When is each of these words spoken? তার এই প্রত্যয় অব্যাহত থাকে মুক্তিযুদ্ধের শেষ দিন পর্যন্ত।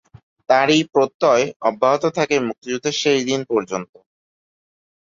তার 0.49 0.67
এই 0.75 0.83
প্রত্যয় 0.93 1.45
অব্যাহত 1.61 2.03
থাকে 2.17 2.35
মুক্তিযুদ্ধের 2.47 2.95
শেষ 3.01 3.17
দিন 3.29 3.41
পর্যন্ত। 3.51 3.93